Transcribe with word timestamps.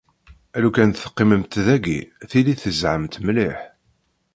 Lukan 0.61 0.89
teqqimemt 0.91 1.53
dayi 1.65 1.99
tili 2.29 2.55
tezhamt 2.61 3.13
mliḥ. 3.25 3.57